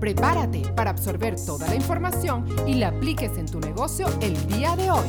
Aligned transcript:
Prepárate 0.00 0.62
para 0.76 0.90
absorber 0.90 1.36
toda 1.36 1.66
la 1.68 1.74
información 1.74 2.44
y 2.66 2.74
la 2.74 2.88
apliques 2.88 3.38
en 3.38 3.46
tu 3.46 3.60
negocio 3.60 4.06
el 4.20 4.34
día 4.46 4.76
de 4.76 4.90
hoy. 4.90 5.08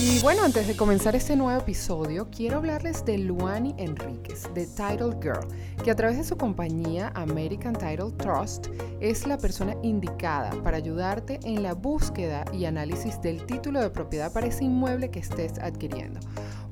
Y 0.00 0.20
bueno, 0.20 0.44
antes 0.44 0.66
de 0.66 0.76
comenzar 0.76 1.16
este 1.16 1.34
nuevo 1.34 1.58
episodio, 1.58 2.28
quiero 2.30 2.58
hablarles 2.58 3.04
de 3.04 3.18
Luani 3.18 3.74
Enríquez, 3.78 4.44
de 4.54 4.66
Title 4.66 5.16
Girl, 5.22 5.48
que 5.82 5.90
a 5.90 5.96
través 5.96 6.18
de 6.18 6.24
su 6.24 6.36
compañía 6.36 7.10
American 7.14 7.72
Title 7.72 8.12
Trust 8.18 8.66
es 9.00 9.26
la 9.26 9.38
persona 9.38 9.74
indicada 9.82 10.50
para 10.62 10.76
ayudarte 10.76 11.40
en 11.44 11.62
la 11.62 11.72
búsqueda 11.72 12.44
y 12.52 12.66
análisis 12.66 13.20
del 13.22 13.44
título 13.46 13.80
de 13.80 13.90
propiedad 13.90 14.32
para 14.32 14.46
ese 14.46 14.64
inmueble 14.64 15.10
que 15.10 15.20
estés 15.20 15.58
adquiriendo. 15.58 16.20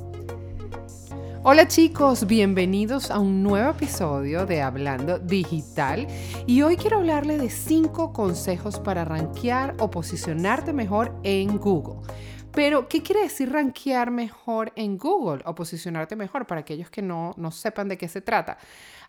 Hola 1.41 1.69
chicos, 1.69 2.27
bienvenidos 2.27 3.11
a 3.11 3.19
un 3.19 3.43
nuevo 3.43 3.71
episodio 3.71 4.45
de 4.45 4.61
Hablando 4.61 5.19
Digital 5.19 6.05
y 6.45 6.61
hoy 6.61 6.75
quiero 6.75 6.97
hablarles 6.97 7.41
de 7.41 7.49
5 7.49 8.11
consejos 8.11 8.81
para 8.81 9.05
rankear 9.05 9.73
o 9.79 9.89
posicionarte 9.89 10.73
mejor 10.73 11.15
en 11.23 11.59
Google. 11.59 12.01
Pero, 12.53 12.87
¿qué 12.87 13.01
quiere 13.01 13.21
decir 13.21 13.51
rankear 13.51 14.11
mejor 14.11 14.71
en 14.75 14.95
Google 14.99 15.41
o 15.45 15.55
posicionarte 15.55 16.15
mejor 16.15 16.45
para 16.45 16.61
aquellos 16.61 16.91
que 16.91 17.01
no, 17.01 17.33
no 17.35 17.49
sepan 17.49 17.87
de 17.87 17.97
qué 17.97 18.07
se 18.07 18.21
trata? 18.21 18.59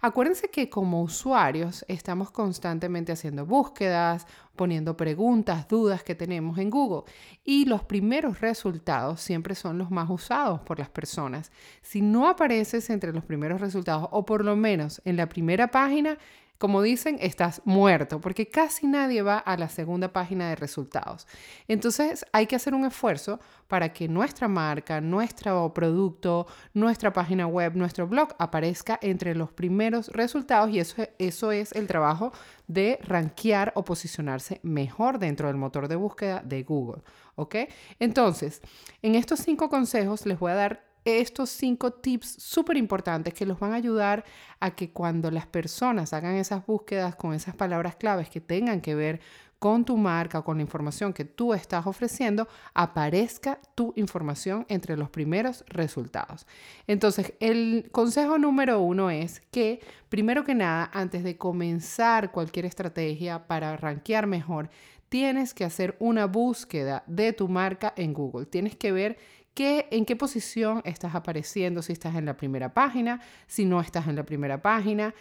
Acuérdense 0.00 0.48
que 0.48 0.70
como 0.70 1.02
usuarios 1.02 1.84
estamos 1.86 2.30
constantemente 2.30 3.12
haciendo 3.12 3.44
búsquedas, 3.44 4.26
poniendo 4.56 4.96
preguntas, 4.96 5.68
dudas 5.68 6.02
que 6.02 6.14
tenemos 6.14 6.56
en 6.56 6.70
Google 6.70 7.02
y 7.44 7.66
los 7.66 7.84
primeros 7.84 8.40
resultados 8.40 9.20
siempre 9.20 9.54
son 9.54 9.76
los 9.76 9.90
más 9.90 10.08
usados 10.08 10.60
por 10.62 10.78
las 10.78 10.88
personas. 10.88 11.52
Si 11.82 12.00
no 12.00 12.28
apareces 12.28 12.88
entre 12.88 13.12
los 13.12 13.24
primeros 13.24 13.60
resultados 13.60 14.08
o 14.10 14.24
por 14.24 14.42
lo 14.42 14.56
menos 14.56 15.02
en 15.04 15.18
la 15.18 15.28
primera 15.28 15.70
página, 15.70 16.16
como 16.58 16.82
dicen, 16.82 17.18
estás 17.20 17.62
muerto, 17.64 18.20
porque 18.20 18.48
casi 18.48 18.86
nadie 18.86 19.22
va 19.22 19.38
a 19.38 19.56
la 19.56 19.68
segunda 19.68 20.12
página 20.12 20.48
de 20.48 20.56
resultados. 20.56 21.26
Entonces 21.68 22.24
hay 22.32 22.46
que 22.46 22.56
hacer 22.56 22.74
un 22.74 22.84
esfuerzo 22.84 23.40
para 23.68 23.92
que 23.92 24.08
nuestra 24.08 24.46
marca, 24.46 25.00
nuestro 25.00 25.74
producto, 25.74 26.46
nuestra 26.72 27.12
página 27.12 27.46
web, 27.46 27.74
nuestro 27.74 28.06
blog 28.06 28.34
aparezca 28.38 28.98
entre 29.02 29.34
los 29.34 29.52
primeros 29.52 30.08
resultados 30.08 30.70
y 30.70 30.78
eso, 30.78 31.02
eso 31.18 31.52
es 31.52 31.72
el 31.72 31.86
trabajo 31.86 32.32
de 32.68 32.98
rankear 33.02 33.72
o 33.74 33.84
posicionarse 33.84 34.60
mejor 34.62 35.18
dentro 35.18 35.48
del 35.48 35.56
motor 35.56 35.88
de 35.88 35.96
búsqueda 35.96 36.40
de 36.44 36.62
Google. 36.62 37.02
¿Ok? 37.34 37.56
Entonces, 37.98 38.62
en 39.02 39.16
estos 39.16 39.40
cinco 39.40 39.68
consejos 39.68 40.24
les 40.24 40.38
voy 40.38 40.52
a 40.52 40.54
dar 40.54 40.93
estos 41.04 41.50
cinco 41.50 41.92
tips 41.92 42.36
súper 42.38 42.76
importantes 42.76 43.34
que 43.34 43.46
los 43.46 43.58
van 43.58 43.72
a 43.72 43.76
ayudar 43.76 44.24
a 44.60 44.74
que 44.74 44.90
cuando 44.90 45.30
las 45.30 45.46
personas 45.46 46.12
hagan 46.12 46.36
esas 46.36 46.66
búsquedas 46.66 47.14
con 47.16 47.34
esas 47.34 47.54
palabras 47.54 47.96
claves 47.96 48.30
que 48.30 48.40
tengan 48.40 48.80
que 48.80 48.94
ver 48.94 49.20
con 49.64 49.86
tu 49.86 49.96
marca 49.96 50.40
o 50.40 50.44
con 50.44 50.58
la 50.58 50.62
información 50.62 51.14
que 51.14 51.24
tú 51.24 51.54
estás 51.54 51.86
ofreciendo, 51.86 52.48
aparezca 52.74 53.58
tu 53.74 53.94
información 53.96 54.66
entre 54.68 54.94
los 54.94 55.08
primeros 55.08 55.64
resultados. 55.68 56.46
Entonces, 56.86 57.32
el 57.40 57.88
consejo 57.90 58.36
número 58.36 58.80
uno 58.80 59.08
es 59.08 59.40
que, 59.50 59.80
primero 60.10 60.44
que 60.44 60.54
nada, 60.54 60.90
antes 60.92 61.24
de 61.24 61.38
comenzar 61.38 62.30
cualquier 62.30 62.66
estrategia 62.66 63.46
para 63.46 63.74
rankear 63.78 64.26
mejor, 64.26 64.68
tienes 65.08 65.54
que 65.54 65.64
hacer 65.64 65.96
una 65.98 66.26
búsqueda 66.26 67.02
de 67.06 67.32
tu 67.32 67.48
marca 67.48 67.94
en 67.96 68.12
Google. 68.12 68.44
Tienes 68.44 68.76
que 68.76 68.92
ver 68.92 69.16
en 69.56 70.04
qué 70.04 70.16
posición 70.16 70.82
estás 70.84 71.14
apareciendo, 71.14 71.82
si 71.82 71.92
estás 71.92 72.16
en 72.16 72.24
la 72.24 72.36
primera 72.36 72.74
página, 72.74 73.20
si 73.46 73.64
no 73.64 73.80
estás 73.80 74.08
en 74.08 74.16
la 74.16 74.24
primera 74.24 74.60
página, 74.60 75.14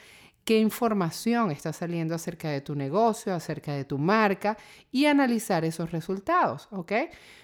qué 0.44 0.60
información 0.60 1.52
está 1.52 1.72
saliendo 1.72 2.16
acerca 2.16 2.50
de 2.50 2.62
tu 2.62 2.76
negocio, 2.76 3.34
acerca 3.34 3.74
de 3.74 3.86
tu 3.86 3.98
marca 3.98 4.58
y 4.92 5.06
analizar 5.06 5.64
esos 5.64 5.92
resultados, 5.92 6.68
¿ok? 6.72 6.92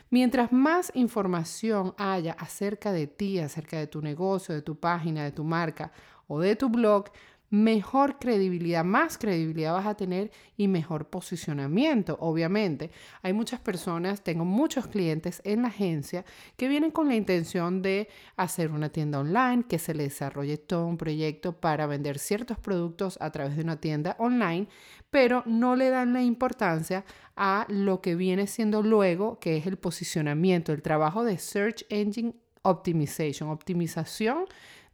Mientras 0.09 0.51
más 0.51 0.91
información 0.95 1.93
haya 1.97 2.33
acerca 2.33 2.91
de 2.91 3.07
ti, 3.07 3.39
acerca 3.39 3.77
de 3.77 3.87
tu 3.87 4.01
negocio, 4.01 4.55
de 4.55 4.61
tu 4.61 4.79
página, 4.79 5.23
de 5.23 5.31
tu 5.31 5.43
marca 5.43 5.91
o 6.27 6.39
de 6.39 6.55
tu 6.55 6.69
blog, 6.69 7.05
mejor 7.49 8.19
credibilidad, 8.19 8.83
más 8.83 9.17
credibilidad 9.17 9.73
vas 9.73 9.87
a 9.87 9.95
tener 9.95 10.31
y 10.55 10.67
mejor 10.67 11.07
posicionamiento, 11.09 12.17
obviamente. 12.19 12.91
Hay 13.21 13.33
muchas 13.33 13.59
personas, 13.59 14.23
tengo 14.23 14.45
muchos 14.45 14.87
clientes 14.87 15.41
en 15.43 15.63
la 15.63 15.69
agencia 15.69 16.25
que 16.57 16.67
vienen 16.67 16.91
con 16.91 17.07
la 17.07 17.15
intención 17.15 17.81
de 17.81 18.07
hacer 18.35 18.71
una 18.71 18.89
tienda 18.89 19.19
online, 19.19 19.63
que 19.67 19.79
se 19.79 19.93
les 19.93 20.09
desarrolle 20.09 20.57
todo 20.57 20.85
un 20.85 20.97
proyecto 20.97 21.53
para 21.53 21.87
vender 21.87 22.19
ciertos 22.19 22.59
productos 22.59 23.17
a 23.21 23.31
través 23.31 23.55
de 23.55 23.63
una 23.63 23.79
tienda 23.79 24.15
online, 24.19 24.67
pero 25.09 25.43
no 25.45 25.75
le 25.75 25.89
dan 25.89 26.13
la 26.13 26.21
importancia 26.21 27.03
a 27.35 27.65
lo 27.69 28.01
que 28.01 28.15
viene 28.15 28.47
siendo 28.47 28.83
luego, 28.83 29.39
que 29.39 29.57
es 29.57 29.65
el 29.65 29.77
posicionamiento, 29.77 30.71
el 30.71 30.81
trabajo 30.81 31.23
de 31.23 31.37
Search 31.37 31.85
Engine 31.89 32.33
Optimization, 32.61 33.49
optimización 33.49 34.45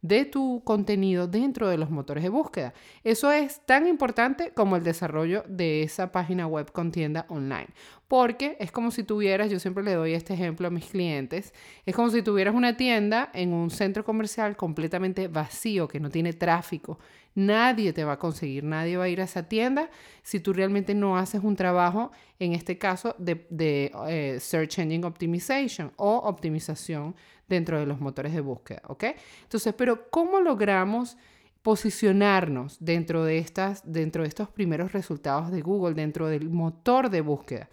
de 0.06 0.24
tu 0.24 0.62
contenido 0.64 1.26
dentro 1.26 1.68
de 1.68 1.78
los 1.78 1.90
motores 1.90 2.22
de 2.22 2.30
búsqueda. 2.30 2.74
Eso 3.04 3.30
es 3.30 3.60
tan 3.66 3.86
importante 3.86 4.52
como 4.52 4.76
el 4.76 4.84
desarrollo 4.84 5.44
de 5.48 5.82
esa 5.82 6.12
página 6.12 6.46
web 6.46 6.70
con 6.72 6.92
tienda 6.92 7.26
online. 7.28 7.68
Porque 8.08 8.56
es 8.60 8.70
como 8.70 8.92
si 8.92 9.02
tuvieras, 9.02 9.50
yo 9.50 9.58
siempre 9.58 9.82
le 9.82 9.94
doy 9.94 10.12
este 10.12 10.34
ejemplo 10.34 10.68
a 10.68 10.70
mis 10.70 10.86
clientes, 10.86 11.52
es 11.84 11.94
como 11.94 12.10
si 12.10 12.22
tuvieras 12.22 12.54
una 12.54 12.76
tienda 12.76 13.30
en 13.34 13.52
un 13.52 13.70
centro 13.70 14.04
comercial 14.04 14.56
completamente 14.56 15.26
vacío, 15.26 15.88
que 15.88 15.98
no 15.98 16.08
tiene 16.08 16.32
tráfico. 16.32 16.98
Nadie 17.34 17.92
te 17.92 18.04
va 18.04 18.12
a 18.12 18.18
conseguir, 18.18 18.64
nadie 18.64 18.96
va 18.96 19.04
a 19.04 19.08
ir 19.08 19.20
a 19.20 19.24
esa 19.24 19.48
tienda 19.48 19.90
si 20.22 20.40
tú 20.40 20.52
realmente 20.52 20.94
no 20.94 21.18
haces 21.18 21.42
un 21.42 21.54
trabajo, 21.56 22.10
en 22.38 22.52
este 22.52 22.78
caso, 22.78 23.14
de, 23.18 23.46
eh, 24.08 24.38
Search 24.40 24.78
Engine 24.78 25.04
Optimization 25.06 25.92
o 25.96 26.16
optimización 26.16 27.14
dentro 27.48 27.78
de 27.78 27.86
los 27.86 28.00
motores 28.00 28.32
de 28.32 28.40
búsqueda, 28.40 28.82
¿ok? 28.88 29.04
Entonces, 29.42 29.74
pero 29.74 30.10
¿cómo 30.10 30.40
logramos 30.40 31.16
posicionarnos 31.62 32.76
dentro 32.80 33.24
de, 33.24 33.38
estas, 33.38 33.82
dentro 33.84 34.22
de 34.22 34.28
estos 34.28 34.48
primeros 34.48 34.92
resultados 34.92 35.50
de 35.50 35.62
Google, 35.62 35.94
dentro 35.94 36.28
del 36.28 36.48
motor 36.50 37.10
de 37.10 37.20
búsqueda? 37.20 37.68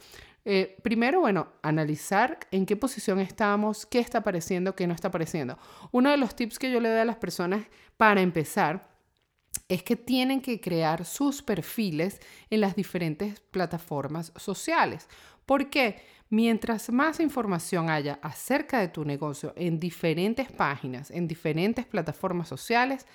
Eh, 0.46 0.78
primero, 0.84 1.22
bueno, 1.22 1.48
analizar 1.62 2.40
en 2.52 2.66
qué 2.66 2.76
posición 2.76 3.20
estamos, 3.20 3.86
qué 3.86 4.00
está 4.00 4.20
apareciendo, 4.20 4.76
qué 4.76 4.88
no 4.88 4.94
está 4.94 5.08
apareciendo. 5.08 5.58
Uno 5.92 6.12
de 6.12 6.18
los 6.18 6.36
tips 6.36 6.60
que 6.60 6.72
yo 6.72 6.80
le 6.80 6.90
doy 6.90 7.00
a 7.00 7.06
las 7.06 7.16
personas 7.16 7.66
para 7.98 8.22
empezar 8.22 8.90
es 9.70 9.84
que 9.84 9.96
tienen 9.96 10.42
que 10.42 10.60
crear 10.60 11.06
sus 11.06 11.42
perfiles 11.42 12.20
en 12.50 12.62
las 12.62 12.76
diferentes 12.76 13.40
plataformas 13.40 14.34
sociales. 14.36 15.08
¿Por 15.46 15.70
qué? 15.70 16.02
Mientras 16.34 16.92
más 16.92 17.20
información 17.20 17.92
haya 17.92 18.18
acerca 18.24 18.80
de 18.80 18.88
tu 18.88 19.06
negocio 19.06 19.54
en 19.56 19.80
diferentes 19.80 20.52
páginas, 20.52 21.12
en 21.12 21.28
diferentes 21.28 21.86
plataformas 21.86 22.48
sociales, 22.48 23.06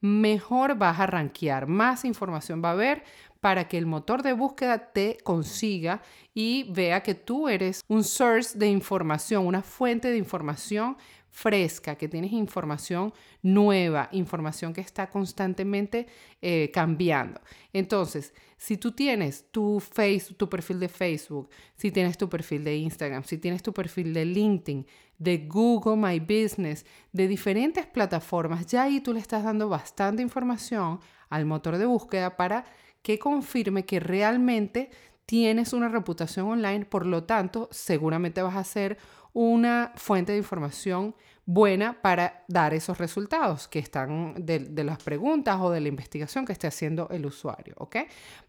mejor 0.00 0.78
vas 0.78 0.98
a 0.98 1.06
rankear, 1.06 1.66
más 1.66 2.06
información 2.06 2.64
va 2.64 2.70
a 2.70 2.72
haber 2.72 3.04
para 3.42 3.68
que 3.68 3.76
el 3.76 3.84
motor 3.84 4.22
de 4.22 4.32
búsqueda 4.32 4.90
te 4.90 5.18
consiga 5.22 6.00
y 6.32 6.64
vea 6.72 7.02
que 7.02 7.14
tú 7.14 7.46
eres 7.46 7.84
un 7.88 8.04
source 8.04 8.58
de 8.58 8.68
información, 8.68 9.46
una 9.46 9.60
fuente 9.60 10.08
de 10.08 10.16
información 10.16 10.96
fresca, 11.32 11.96
que 11.96 12.08
tienes 12.08 12.30
información 12.30 13.12
nueva, 13.42 14.08
información 14.12 14.74
que 14.74 14.82
está 14.82 15.08
constantemente 15.08 16.06
eh, 16.42 16.70
cambiando. 16.72 17.40
Entonces, 17.72 18.34
si 18.58 18.76
tú 18.76 18.92
tienes 18.92 19.46
tu, 19.50 19.80
face, 19.80 20.34
tu 20.36 20.48
perfil 20.48 20.78
de 20.78 20.88
Facebook, 20.88 21.48
si 21.74 21.90
tienes 21.90 22.18
tu 22.18 22.28
perfil 22.28 22.62
de 22.62 22.76
Instagram, 22.76 23.24
si 23.24 23.38
tienes 23.38 23.62
tu 23.62 23.72
perfil 23.72 24.12
de 24.12 24.26
LinkedIn, 24.26 24.86
de 25.18 25.38
Google 25.38 25.96
My 25.96 26.20
Business, 26.20 26.84
de 27.12 27.26
diferentes 27.26 27.86
plataformas, 27.86 28.66
ya 28.66 28.82
ahí 28.82 29.00
tú 29.00 29.14
le 29.14 29.20
estás 29.20 29.42
dando 29.42 29.68
bastante 29.68 30.22
información 30.22 31.00
al 31.30 31.46
motor 31.46 31.78
de 31.78 31.86
búsqueda 31.86 32.36
para 32.36 32.64
que 33.02 33.18
confirme 33.18 33.84
que 33.84 34.00
realmente 34.00 34.90
tienes 35.26 35.72
una 35.72 35.88
reputación 35.88 36.48
online, 36.48 36.84
por 36.84 37.06
lo 37.06 37.24
tanto, 37.24 37.68
seguramente 37.70 38.42
vas 38.42 38.56
a 38.56 38.64
ser 38.64 38.98
una 39.32 39.92
fuente 39.96 40.32
de 40.32 40.38
información 40.38 41.14
buena 41.44 42.00
para 42.00 42.44
dar 42.46 42.72
esos 42.72 42.98
resultados 42.98 43.66
que 43.66 43.78
están 43.78 44.34
de, 44.38 44.84
las 44.84 45.02
preguntas 45.02 45.58
o 45.60 45.70
de 45.70 45.80
la 45.80 45.88
investigación 45.88 46.44
que 46.44 46.52
esté 46.52 46.66
haciendo 46.66 47.08
el 47.10 47.26
usuario, 47.26 47.74
¿ok? 47.78 47.96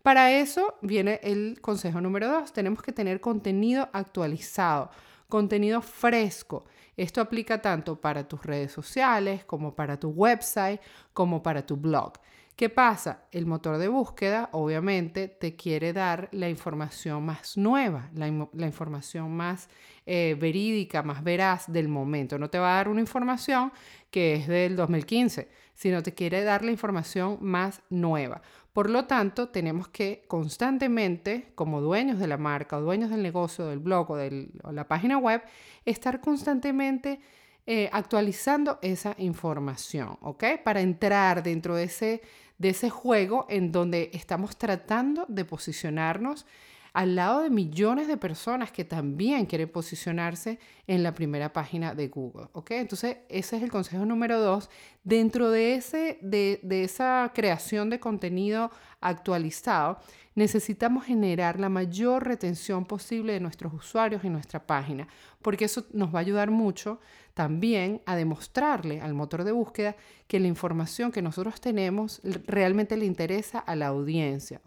Para 0.04 0.32
eso 0.32 0.76
viene 0.82 1.20
el 1.24 1.60
consejo 1.62 2.02
número 2.02 2.28
dos, 2.28 2.54
tenemos 2.54 2.84
que 2.84 2.92
tener 2.92 3.20
contenido 3.20 3.90
actualizado, 3.94 4.92
contenido 5.28 5.82
fresco. 5.82 6.66
Esto 6.96 7.22
aplica 7.22 7.60
tanto 7.60 8.00
para 8.00 8.28
tus 8.28 8.44
redes 8.44 8.72
sociales 8.72 9.44
como 9.46 9.74
para 9.76 10.00
tu 10.00 10.10
website, 10.10 10.80
como 11.14 11.42
para 11.42 11.66
tu 11.66 11.76
blog. 11.76 12.14
¿Qué 12.56 12.70
pasa? 12.70 13.26
El 13.32 13.48
motor 13.48 13.80
de 13.80 13.88
búsqueda 13.88 14.50
obviamente 14.52 15.28
te 15.28 15.56
quiere 15.56 15.92
dar 15.92 16.30
la 16.32 16.50
información 16.50 17.26
más 17.26 17.58
nueva, 17.58 18.12
la, 18.14 18.28
información 18.28 19.36
más 19.36 19.70
eh, 20.06 20.38
verídica, 20.40 21.02
más 21.02 21.24
veraz 21.24 21.72
del 21.72 21.88
momento. 21.88 22.38
No 22.38 22.52
te 22.52 22.60
va 22.60 22.74
a 22.74 22.76
dar 22.76 22.90
una 22.90 23.02
información 23.02 23.72
que 24.12 24.36
es 24.36 24.48
del 24.48 24.76
2015, 24.76 25.50
sino 25.74 26.04
te 26.04 26.14
quiere 26.14 26.44
dar 26.44 26.64
la 26.64 26.70
información 26.70 27.40
más 27.42 27.82
nueva. 27.90 28.44
Por 28.72 28.88
lo 28.92 29.06
tanto, 29.06 29.50
tenemos 29.50 29.88
que 29.88 30.24
constantemente, 30.28 31.54
como 31.56 31.82
dueños 31.82 32.20
de 32.20 32.28
la 32.28 32.38
marca 32.38 32.78
o 32.78 32.82
dueños 32.82 33.10
del 33.10 33.24
negocio, 33.24 33.66
del 33.66 33.80
blog 33.80 34.12
o 34.12 34.16
de 34.16 34.50
la 34.72 34.88
página 34.88 35.18
web, 35.18 35.42
estar 35.86 36.22
constantemente 36.22 37.20
eh, 37.66 37.90
actualizando 37.94 38.78
esa 38.82 39.16
información, 39.18 40.18
¿ok? 40.20 40.44
Para 40.66 40.82
entrar 40.82 41.42
dentro 41.42 41.76
de 41.76 41.86
ese 41.86 42.22
de 42.58 42.70
ese 42.70 42.90
juego 42.90 43.46
en 43.50 43.72
donde 43.72 44.12
estamos 44.14 44.58
tratando 44.58 45.26
de 45.28 45.46
posicionarnos 45.46 46.46
al 46.94 47.16
lado 47.16 47.42
de 47.42 47.50
millones 47.50 48.08
de 48.08 48.18
personas 48.18 48.72
que 48.72 48.86
también 48.86 49.48
quieren 49.48 49.68
posicionarse 49.70 50.60
en 50.86 51.02
la 51.02 51.16
primera 51.16 51.52
página 51.52 51.96
de 51.96 52.08
Google. 52.08 52.48
¿ok? 52.54 52.72
Entonces, 52.72 53.18
ese 53.30 53.58
es 53.58 53.64
el 53.64 53.72
consejo 53.72 54.06
número 54.06 54.40
dos. 54.40 54.70
Dentro 55.04 55.50
de, 55.50 55.74
ese, 55.74 56.20
de, 56.22 56.60
de 56.62 56.84
esa 56.84 57.32
creación 57.34 57.90
de 57.90 58.00
contenido 58.00 58.70
actualizado, 59.08 60.00
necesitamos 60.36 61.06
generar 61.06 61.60
la 61.60 61.70
mayor 61.70 62.26
retención 62.26 62.86
posible 62.86 63.34
de 63.34 63.40
nuestros 63.40 63.74
usuarios 63.74 64.24
en 64.24 64.34
nuestra 64.34 64.66
página, 64.66 65.08
porque 65.42 65.66
eso 65.66 65.86
nos 65.94 66.14
va 66.14 66.20
a 66.20 66.22
ayudar 66.22 66.50
mucho 66.50 67.00
también 67.34 68.02
a 68.06 68.16
demostrarle 68.16 69.02
al 69.02 69.14
motor 69.14 69.44
de 69.44 69.52
búsqueda 69.52 69.96
que 70.28 70.40
la 70.40 70.48
información 70.48 71.12
que 71.12 71.22
nosotros 71.22 71.60
tenemos 71.62 72.22
realmente 72.46 72.98
le 72.98 73.06
interesa 73.06 73.60
a 73.60 73.76
la 73.76 73.88
audiencia. 73.88 74.62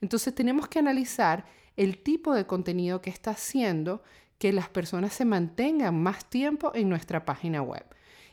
Entonces 0.00 0.34
tenemos 0.34 0.68
que 0.68 0.78
analizar 0.78 1.44
el 1.76 1.98
tipo 1.98 2.34
de 2.34 2.46
contenido 2.46 3.00
que 3.00 3.10
está 3.10 3.32
haciendo 3.32 4.02
que 4.38 4.52
las 4.52 4.68
personas 4.68 5.12
se 5.12 5.24
mantengan 5.24 6.02
más 6.02 6.24
tiempo 6.24 6.72
en 6.74 6.88
nuestra 6.88 7.24
página 7.24 7.62
web. 7.62 7.84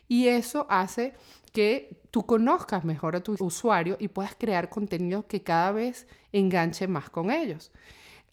Y 0.08 0.26
eso 0.26 0.66
hace 0.68 1.14
que 1.52 2.00
tú 2.10 2.26
conozcas 2.26 2.84
mejor 2.84 3.16
a 3.16 3.22
tu 3.22 3.36
usuario 3.38 3.96
y 3.98 4.08
puedas 4.08 4.34
crear 4.34 4.68
contenido 4.68 5.26
que 5.26 5.42
cada 5.42 5.72
vez 5.72 6.06
enganche 6.32 6.88
más 6.88 7.10
con 7.10 7.30
ellos. 7.30 7.70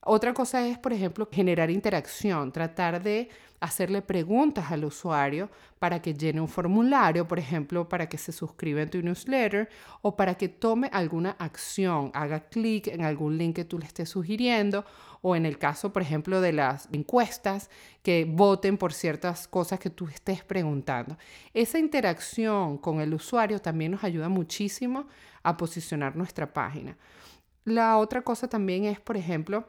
Otra 0.02 0.34
cosa 0.34 0.66
es, 0.66 0.78
por 0.78 0.94
ejemplo, 0.94 1.28
generar 1.32 1.70
interacción, 1.70 2.52
tratar 2.52 3.04
de 3.04 3.30
hacerle 3.60 4.02
preguntas 4.02 4.72
al 4.72 4.86
usuario 4.86 5.50
para 5.80 6.02
que 6.02 6.14
llene 6.14 6.40
un 6.40 6.48
formulario, 6.48 7.28
por 7.28 7.40
ejemplo, 7.40 7.90
para 7.90 8.08
que 8.08 8.18
se 8.18 8.32
suscriba 8.32 8.82
en 8.82 8.90
tu 8.90 9.02
newsletter 9.02 9.70
o 10.02 10.16
para 10.16 10.36
que 10.36 10.48
tome 10.48 10.90
alguna 10.94 11.32
acción, 11.40 12.12
haga 12.14 12.42
clic 12.42 12.88
en 12.88 13.04
algún 13.04 13.38
link 13.38 13.56
que 13.56 13.66
tú 13.66 13.80
le 13.80 13.86
estés 13.86 14.10
sugiriendo 14.10 14.86
o 15.22 15.36
en 15.36 15.46
el 15.46 15.58
caso, 15.58 15.92
por 15.92 16.04
ejemplo, 16.04 16.40
de 16.42 16.54
las 16.54 16.88
encuestas, 16.92 17.70
que 18.04 18.26
voten 18.26 18.78
por 18.78 18.94
ciertas 18.94 19.48
cosas 19.48 19.80
que 19.80 19.90
tú 19.90 20.08
estés 20.08 20.44
preguntando. 20.44 21.18
Esa 21.54 21.80
interacción 21.80 22.78
con 22.78 23.02
el 23.02 23.14
usuario 23.14 23.60
también 23.60 23.92
nos 23.92 24.04
ayuda 24.04 24.30
muchísimo 24.30 25.08
a 25.44 25.58
posicionar 25.58 26.16
nuestra 26.16 26.54
página. 26.54 26.96
La 27.66 27.98
otra 27.98 28.22
cosa 28.22 28.48
también 28.48 28.86
es, 28.86 29.00
por 29.00 29.18
ejemplo, 29.18 29.68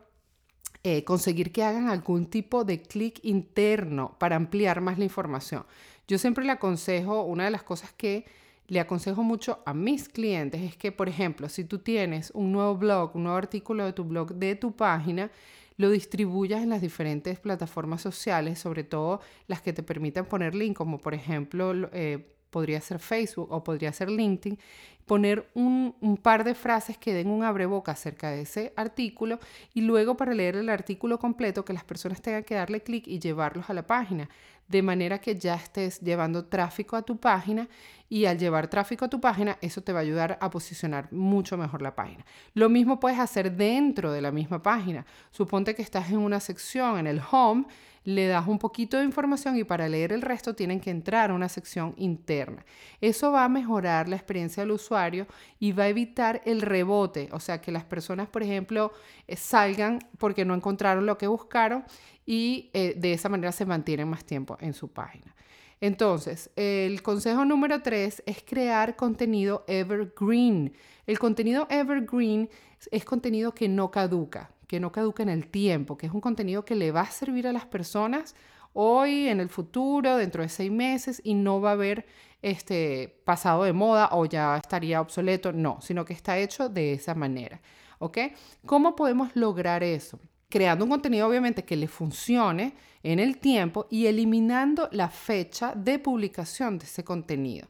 eh, 0.84 1.04
conseguir 1.04 1.52
que 1.52 1.64
hagan 1.64 1.88
algún 1.88 2.26
tipo 2.26 2.64
de 2.64 2.82
clic 2.82 3.20
interno 3.22 4.16
para 4.18 4.36
ampliar 4.36 4.80
más 4.80 4.98
la 4.98 5.04
información. 5.04 5.64
Yo 6.06 6.18
siempre 6.18 6.44
le 6.44 6.52
aconsejo, 6.52 7.22
una 7.22 7.44
de 7.44 7.50
las 7.50 7.62
cosas 7.62 7.92
que 7.92 8.24
le 8.68 8.80
aconsejo 8.80 9.22
mucho 9.22 9.60
a 9.66 9.74
mis 9.74 10.08
clientes 10.08 10.60
es 10.62 10.76
que, 10.76 10.92
por 10.92 11.08
ejemplo, 11.08 11.48
si 11.48 11.64
tú 11.64 11.78
tienes 11.78 12.30
un 12.34 12.52
nuevo 12.52 12.76
blog, 12.76 13.16
un 13.16 13.24
nuevo 13.24 13.38
artículo 13.38 13.84
de 13.84 13.92
tu 13.92 14.04
blog 14.04 14.34
de 14.34 14.54
tu 14.54 14.76
página, 14.76 15.30
lo 15.78 15.90
distribuyas 15.90 16.62
en 16.62 16.70
las 16.70 16.80
diferentes 16.80 17.38
plataformas 17.40 18.02
sociales, 18.02 18.58
sobre 18.58 18.84
todo 18.84 19.20
las 19.46 19.62
que 19.62 19.72
te 19.72 19.82
permitan 19.82 20.26
poner 20.26 20.54
link, 20.54 20.76
como 20.76 20.98
por 20.98 21.14
ejemplo 21.14 21.72
eh, 21.92 22.37
podría 22.50 22.80
ser 22.80 22.98
Facebook 22.98 23.50
o 23.50 23.62
podría 23.62 23.92
ser 23.92 24.10
LinkedIn, 24.10 24.58
poner 25.06 25.48
un, 25.54 25.94
par 26.22 26.44
de 26.44 26.54
frases 26.54 26.98
que 26.98 27.14
den 27.14 27.28
un 27.28 27.42
abreboca 27.42 27.92
acerca 27.92 28.30
de 28.30 28.42
ese 28.42 28.72
artículo 28.76 29.40
y 29.74 29.80
luego 29.80 30.16
para 30.16 30.34
leer 30.34 30.56
el 30.56 30.68
artículo 30.68 31.18
completo 31.18 31.64
que 31.64 31.72
las 31.72 31.84
personas 31.84 32.20
tengan 32.20 32.44
que 32.44 32.54
darle 32.54 32.82
clic 32.82 33.08
y 33.08 33.18
llevarlos 33.18 33.70
a 33.70 33.74
la 33.74 33.86
página, 33.86 34.28
de 34.68 34.82
manera 34.82 35.18
que 35.18 35.36
ya 35.36 35.54
estés 35.54 36.00
llevando 36.00 36.44
tráfico 36.44 36.96
a 36.96 37.02
tu 37.02 37.18
página 37.18 37.68
y 38.08 38.26
al 38.26 38.38
llevar 38.38 38.68
tráfico 38.68 39.04
a 39.04 39.08
tu 39.08 39.20
página 39.20 39.58
eso 39.60 39.82
te 39.82 39.92
va 39.92 40.00
a 40.00 40.02
ayudar 40.02 40.38
a 40.40 40.50
posicionar 40.50 41.12
mucho 41.12 41.56
mejor 41.56 41.82
la 41.82 41.94
página. 41.94 42.24
Lo 42.54 42.68
mismo 42.68 43.00
puedes 43.00 43.18
hacer 43.18 43.56
dentro 43.56 44.12
de 44.12 44.22
la 44.22 44.30
misma 44.30 44.62
página. 44.62 45.04
Suponte 45.30 45.74
que 45.74 45.82
estás 45.82 46.10
en 46.10 46.18
una 46.18 46.40
sección 46.40 46.98
en 46.98 47.06
el 47.06 47.20
home 47.30 47.66
le 48.08 48.26
das 48.26 48.46
un 48.46 48.58
poquito 48.58 48.96
de 48.96 49.04
información 49.04 49.58
y 49.58 49.64
para 49.64 49.86
leer 49.86 50.12
el 50.12 50.22
resto 50.22 50.54
tienen 50.54 50.80
que 50.80 50.88
entrar 50.88 51.30
a 51.30 51.34
una 51.34 51.50
sección 51.50 51.92
interna. 51.98 52.64
Eso 53.02 53.32
va 53.32 53.44
a 53.44 53.50
mejorar 53.50 54.08
la 54.08 54.16
experiencia 54.16 54.62
del 54.62 54.70
usuario 54.70 55.26
y 55.58 55.72
va 55.72 55.84
a 55.84 55.88
evitar 55.88 56.40
el 56.46 56.62
rebote, 56.62 57.28
o 57.32 57.38
sea, 57.38 57.60
que 57.60 57.70
las 57.70 57.84
personas, 57.84 58.26
por 58.26 58.42
ejemplo, 58.42 58.92
eh, 59.26 59.36
salgan 59.36 59.98
porque 60.16 60.46
no 60.46 60.54
encontraron 60.54 61.04
lo 61.04 61.18
que 61.18 61.26
buscaron 61.26 61.84
y 62.28 62.68
eh, 62.74 62.92
de 62.94 63.14
esa 63.14 63.30
manera 63.30 63.52
se 63.52 63.64
mantienen 63.64 64.06
más 64.06 64.22
tiempo 64.22 64.58
en 64.60 64.74
su 64.74 64.88
página. 64.88 65.34
Entonces, 65.80 66.50
el 66.56 67.00
consejo 67.02 67.46
número 67.46 67.80
tres 67.80 68.22
es 68.26 68.44
crear 68.44 68.96
contenido 68.96 69.64
evergreen. 69.66 70.74
El 71.06 71.18
contenido 71.18 71.66
evergreen 71.70 72.50
es 72.90 73.04
contenido 73.06 73.54
que 73.54 73.66
no 73.66 73.90
caduca 73.90 74.50
que 74.66 74.80
no 74.80 74.92
caduca 74.92 75.22
en 75.22 75.30
el 75.30 75.48
tiempo, 75.48 75.96
que 75.96 76.04
es 76.04 76.12
un 76.12 76.20
contenido 76.20 76.62
que 76.66 76.74
le 76.74 76.92
va 76.92 77.00
a 77.00 77.10
servir 77.10 77.48
a 77.48 77.54
las 77.54 77.64
personas 77.64 78.36
hoy, 78.74 79.28
en 79.28 79.40
el 79.40 79.48
futuro, 79.48 80.18
dentro 80.18 80.42
de 80.42 80.50
seis 80.50 80.70
meses 80.70 81.22
y 81.24 81.32
no 81.32 81.58
va 81.62 81.70
a 81.70 81.72
haber 81.72 82.04
este, 82.42 83.18
pasado 83.24 83.64
de 83.64 83.72
moda 83.72 84.10
o 84.12 84.26
ya 84.26 84.58
estaría 84.58 85.00
obsoleto, 85.00 85.52
no, 85.52 85.80
sino 85.80 86.04
que 86.04 86.12
está 86.12 86.36
hecho 86.36 86.68
de 86.68 86.92
esa 86.92 87.14
manera. 87.14 87.62
¿Ok? 87.98 88.18
¿Cómo 88.66 88.94
podemos 88.94 89.34
lograr 89.34 89.82
eso? 89.82 90.20
Creando 90.50 90.86
un 90.86 90.90
contenido 90.90 91.28
obviamente 91.28 91.64
que 91.64 91.76
le 91.76 91.88
funcione 91.88 92.74
en 93.02 93.18
el 93.18 93.36
tiempo 93.36 93.86
y 93.90 94.06
eliminando 94.06 94.88
la 94.92 95.10
fecha 95.10 95.74
de 95.74 95.98
publicación 95.98 96.78
de 96.78 96.86
ese 96.86 97.04
contenido. 97.04 97.68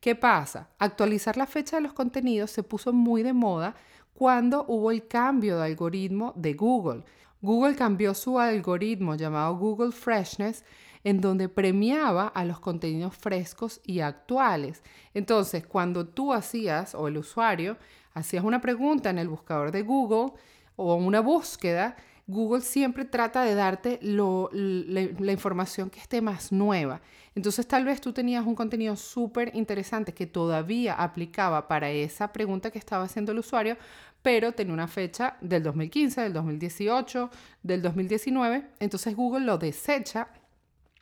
¿Qué 0.00 0.14
pasa? 0.14 0.68
Actualizar 0.78 1.38
la 1.38 1.46
fecha 1.46 1.76
de 1.76 1.82
los 1.82 1.94
contenidos 1.94 2.50
se 2.50 2.62
puso 2.62 2.92
muy 2.92 3.22
de 3.22 3.32
moda 3.32 3.74
cuando 4.12 4.66
hubo 4.68 4.90
el 4.90 5.08
cambio 5.08 5.56
de 5.56 5.64
algoritmo 5.64 6.34
de 6.36 6.52
Google. 6.52 7.04
Google 7.40 7.74
cambió 7.74 8.12
su 8.12 8.38
algoritmo 8.38 9.14
llamado 9.14 9.56
Google 9.56 9.92
Freshness 9.92 10.62
en 11.04 11.22
donde 11.22 11.48
premiaba 11.48 12.28
a 12.28 12.44
los 12.44 12.60
contenidos 12.60 13.16
frescos 13.16 13.80
y 13.82 14.00
actuales. 14.00 14.82
Entonces, 15.14 15.66
cuando 15.66 16.06
tú 16.06 16.34
hacías, 16.34 16.94
o 16.94 17.08
el 17.08 17.16
usuario, 17.16 17.78
hacías 18.12 18.44
una 18.44 18.60
pregunta 18.60 19.08
en 19.08 19.18
el 19.18 19.28
buscador 19.28 19.72
de 19.72 19.80
Google 19.80 20.34
o 20.76 20.96
una 20.96 21.20
búsqueda, 21.20 21.96
Google 22.30 22.62
siempre 22.62 23.04
trata 23.04 23.42
de 23.42 23.54
darte 23.54 23.98
la, 24.02 25.32
información 25.32 25.90
que 25.90 25.98
esté 25.98 26.22
más 26.22 26.52
nueva. 26.52 27.00
Entonces 27.34 27.66
tal 27.66 27.84
vez 27.84 28.00
tú 28.00 28.12
tenías 28.12 28.46
un 28.46 28.54
contenido 28.54 28.96
súper 28.96 29.50
interesante 29.54 30.14
que 30.14 30.26
todavía 30.26 30.94
aplicaba 30.94 31.66
para 31.68 31.90
esa 31.90 32.32
pregunta 32.32 32.70
que 32.70 32.78
estaba 32.78 33.04
haciendo 33.04 33.32
el 33.32 33.38
usuario, 33.38 33.76
pero 34.22 34.52
tenía 34.52 34.74
una 34.74 34.88
fecha 34.88 35.36
del 35.40 35.62
2015, 35.62 36.20
del 36.20 36.32
2018, 36.32 37.30
del 37.62 37.82
2019. 37.82 38.64
Entonces 38.78 39.16
Google 39.16 39.44
lo 39.44 39.58
desecha 39.58 40.28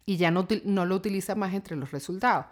y 0.07 0.17
ya 0.17 0.31
no, 0.31 0.47
lo 0.65 0.97
utiliza 0.97 1.35
más 1.35 1.53
entre 1.53 1.77
los 1.77 1.91
resultados. 1.91 2.47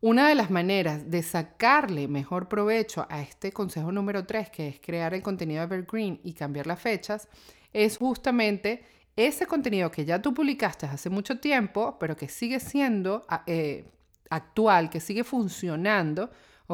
Una 0.00 0.28
de 0.28 0.36
las 0.36 0.48
maneras 0.48 1.10
de 1.10 1.24
sacarle 1.24 2.06
mejor 2.06 2.48
provecho 2.48 3.04
a 3.10 3.20
este 3.20 3.50
consejo 3.50 3.90
número 3.90 4.24
3, 4.24 4.48
que 4.48 4.68
es 4.68 4.78
crear 4.78 5.12
el 5.12 5.22
contenido 5.22 5.60
evergreen 5.64 6.20
y 6.22 6.34
cambiar 6.34 6.68
las 6.68 6.80
fechas, 6.80 7.26
es 7.72 7.98
justamente 7.98 8.84
ese 9.16 9.46
contenido 9.46 9.90
que 9.90 10.04
ya 10.04 10.22
tú 10.22 10.32
publicaste 10.32 10.86
hace 10.86 11.10
mucho 11.10 11.40
tiempo, 11.40 11.96
pero 11.98 12.16
que 12.16 12.28
sigue 12.28 12.60
siendo 12.60 13.26
ah, 13.28 13.42
eh, 13.48 13.90
actual, 14.30 14.88
que 14.88 15.00
sigue 15.00 15.24
funcionando, 15.24 16.30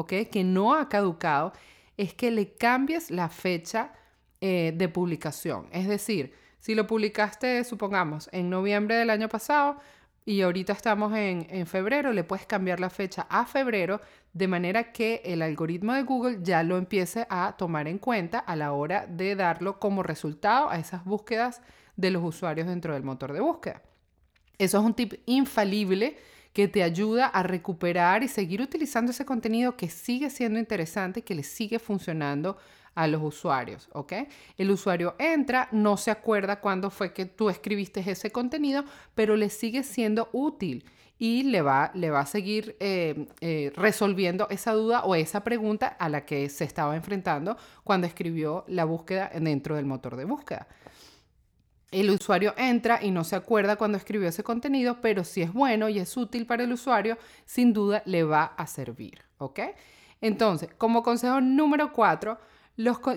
que 0.07 0.43
no 0.43 0.75
ha 0.75 0.87
caducado, 0.87 1.51
es 1.97 2.13
que 2.13 2.29
le 2.29 2.53
cambies 2.53 3.09
la 3.09 3.29
fecha 3.29 3.91
eh, 4.39 4.71
de 4.75 4.87
publicación. 4.87 5.67
Es 5.71 5.87
decir, 5.87 6.35
si 6.59 6.75
lo 6.75 6.85
publicaste, 6.85 7.63
supongamos, 7.63 8.29
en 8.31 8.51
noviembre 8.51 8.97
del 8.97 9.09
año 9.09 9.29
pasado, 9.29 9.77
y 10.25 10.41
ahorita 10.41 10.73
estamos 10.73 11.13
en, 11.15 11.45
en, 11.49 11.67
febrero, 11.67 12.11
le 12.11 12.23
puedes 12.23 12.47
cambiar 12.47 12.79
la 12.79 12.89
fecha 12.89 13.27
a 13.29 13.45
febrero 13.45 14.01
de 14.33 14.47
manera 14.47 14.91
que 14.91 15.21
el 15.23 15.43
algoritmo 15.43 15.93
de 15.93 16.01
Google 16.01 16.39
ya 16.41 16.63
lo 16.63 16.77
empiece 16.77 17.27
a 17.29 17.55
tomar 17.57 17.87
en 17.87 17.99
cuenta 17.99 18.39
a 18.39 18.55
la 18.55 18.73
hora 18.73 19.05
de 19.05 19.35
darlo 19.35 19.79
como 19.79 20.01
resultado 20.01 20.69
a 20.69 20.77
esas 20.77 21.05
búsquedas 21.05 21.61
de 21.95 22.09
los 22.09 22.23
usuarios 22.23 22.67
dentro 22.67 22.93
del 22.93 23.03
motor 23.03 23.33
de 23.33 23.39
búsqueda. 23.39 23.81
Eso 24.57 24.79
es 24.79 24.83
un 24.83 24.93
tip 24.93 25.13
infalible 25.25 26.17
que 26.53 26.67
te 26.67 26.83
ayuda 26.83 27.27
a 27.27 27.43
recuperar 27.43 28.23
y 28.23 28.29
seguir 28.29 28.61
utilizando 28.61 29.11
ese 29.11 29.25
contenido 29.25 29.75
que 29.75 29.89
sigue 29.89 30.29
siendo 30.29 30.57
interesante, 30.57 31.21
que 31.21 31.35
le 31.35 31.43
sigue 31.43 31.79
funcionando 31.79 32.57
a 32.95 33.07
los 33.07 33.21
usuarios, 33.21 33.89
¿ok? 33.91 34.13
El 34.57 34.71
usuario 34.71 35.15
entra, 35.19 35.67
no 35.71 35.97
se 35.97 36.11
acuerda 36.11 36.59
cuándo 36.61 36.89
fue 36.89 37.13
que 37.13 37.25
tú 37.25 37.49
escribiste 37.49 37.99
ese 38.09 38.31
contenido, 38.31 38.83
pero 39.13 39.35
le 39.35 39.49
sigue 39.49 39.83
siendo 39.83 40.29
útil 40.31 40.85
y 41.17 41.43
le 41.43 41.61
va, 41.61 41.91
le 41.93 42.09
va 42.09 42.21
a 42.21 42.25
seguir 42.25 42.75
eh, 42.79 43.27
eh, 43.41 43.71
resolviendo 43.75 44.47
esa 44.49 44.73
duda 44.73 45.03
o 45.03 45.15
esa 45.15 45.43
pregunta 45.43 45.87
a 45.87 46.09
la 46.09 46.25
que 46.25 46.49
se 46.49 46.63
estaba 46.63 46.95
enfrentando 46.95 47.57
cuando 47.83 48.07
escribió 48.07 48.65
la 48.67 48.85
búsqueda 48.85 49.31
dentro 49.39 49.75
del 49.75 49.85
motor 49.85 50.15
de 50.15 50.25
búsqueda. 50.25 50.67
El 51.91 52.09
usuario 52.09 52.53
entra 52.57 52.99
y 53.01 53.11
no 53.11 53.23
se 53.23 53.37
acuerda 53.37 53.77
cuando 53.77 53.97
escribió 53.97 54.27
ese 54.27 54.43
contenido, 54.43 54.99
pero 54.99 55.23
si 55.23 55.41
es 55.41 55.53
bueno 55.53 55.87
y 55.87 55.99
es 55.99 56.17
útil 56.17 56.45
para 56.45 56.63
el 56.63 56.73
usuario, 56.73 57.17
sin 57.45 57.71
duda 57.71 58.01
le 58.05 58.23
va 58.23 58.43
a 58.57 58.67
servir, 58.67 59.21
¿ok? 59.37 59.59
Entonces, 60.19 60.69
como 60.77 61.03
consejo 61.03 61.39
número 61.39 61.93
cuatro, 61.93 62.37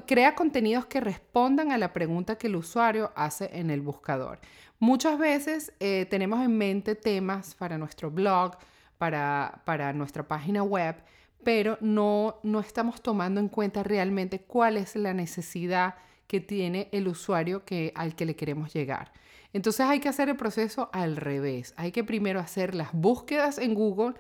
crea 0.07 0.35
contenidos 0.35 0.87
que 0.87 1.01
respondan 1.01 1.73
a 1.73 1.79
la 1.79 1.93
pregunta 1.93 2.37
que 2.37 2.47
el 2.47 2.57
usuario 2.57 3.13
hace 3.17 3.51
en 3.53 3.71
el 3.71 3.81
buscador. 3.81 4.41
Muchas 4.79 5.19
veces 5.19 5.73
eh, 5.81 6.07
tenemos 6.09 6.45
en 6.45 6.57
mente 6.57 6.95
temas 6.95 7.55
para 7.55 7.79
nuestro 7.79 8.11
blog, 8.11 8.57
para, 8.99 9.63
para 9.65 9.93
nuestra 9.93 10.27
página 10.27 10.63
web, 10.63 10.97
pero 11.43 11.79
no, 11.81 12.39
no 12.43 12.61
estamos 12.61 13.03
tomando 13.03 13.41
en 13.41 13.49
cuenta 13.49 13.83
realmente 13.83 14.41
cuál 14.41 14.77
es 14.77 14.95
la 14.95 15.15
necesidad 15.15 15.97
que 16.27 16.41
tiene 16.41 16.89
el 16.93 17.09
usuario 17.09 17.65
que, 17.65 17.93
al 17.97 18.15
que 18.15 18.27
le 18.27 18.37
queremos 18.37 18.73
llegar. 18.73 19.13
Entonces 19.53 19.87
hay 19.87 19.99
que 19.99 20.09
hacer 20.09 20.29
el 20.29 20.37
proceso 20.37 20.91
al 20.93 21.17
revés. 21.17 21.75
Hay 21.77 21.91
que 21.91 22.05
primero 22.05 22.39
hacer 22.39 22.75
las 22.75 22.93
búsquedas 22.93 23.59
en 23.59 23.75
Google 23.75 24.15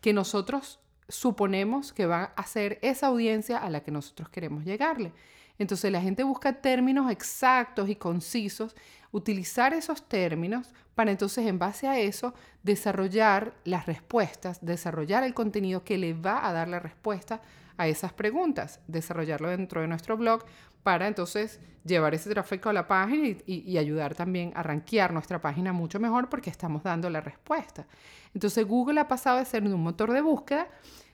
que 0.00 0.12
nosotros 0.12 0.80
suponemos 1.12 1.92
que 1.92 2.06
va 2.06 2.32
a 2.36 2.46
ser 2.46 2.78
esa 2.82 3.08
audiencia 3.08 3.58
a 3.58 3.68
la 3.70 3.80
que 3.80 3.90
nosotros 3.90 4.28
queremos 4.30 4.64
llegarle. 4.64 5.12
Entonces 5.58 5.92
la 5.92 6.00
gente 6.00 6.24
busca 6.24 6.54
términos 6.54 7.10
exactos 7.10 7.88
y 7.88 7.96
concisos, 7.96 8.74
utilizar 9.12 9.74
esos 9.74 10.08
términos 10.08 10.72
para 10.94 11.10
entonces 11.10 11.46
en 11.46 11.58
base 11.58 11.86
a 11.86 11.98
eso 11.98 12.34
desarrollar 12.62 13.54
las 13.64 13.86
respuestas, 13.86 14.64
desarrollar 14.64 15.22
el 15.22 15.34
contenido 15.34 15.84
que 15.84 15.98
le 15.98 16.14
va 16.14 16.46
a 16.46 16.52
dar 16.52 16.68
la 16.68 16.80
respuesta 16.80 17.42
a 17.76 17.88
esas 17.88 18.12
preguntas, 18.12 18.80
desarrollarlo 18.86 19.50
dentro 19.50 19.82
de 19.82 19.88
nuestro 19.88 20.16
blog 20.16 20.44
para 20.82 21.06
entonces 21.06 21.60
llevar 21.84 22.14
ese 22.14 22.30
tráfico 22.30 22.68
a 22.68 22.72
la 22.72 22.86
página 22.86 23.36
y, 23.46 23.76
ayudar 23.76 24.14
también 24.14 24.52
a 24.54 24.62
rankear 24.62 25.12
nuestra 25.12 25.40
página 25.40 25.72
mucho 25.72 25.98
mejor 25.98 26.28
porque 26.28 26.50
estamos 26.50 26.82
dando 26.82 27.10
la 27.10 27.20
respuesta. 27.20 27.86
Entonces 28.34 28.66
Google 28.66 29.00
ha 29.00 29.08
pasado 29.08 29.38
de 29.38 29.44
ser 29.44 29.62
un 29.64 29.82
motor 29.82 30.12
de 30.12 30.20
búsqueda 30.20 30.68